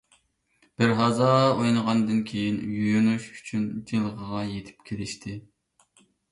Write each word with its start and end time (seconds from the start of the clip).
بىرھازا 0.83 1.27
ئوينىغاندىن 1.49 2.23
كېيىن، 2.33 2.59
يۇيۇنۇش 2.79 3.29
ئۈچۈن 3.37 3.69
جىلغىغا 3.93 4.43
يېتىپ 4.57 4.91
كېلىشتى. 4.93 5.41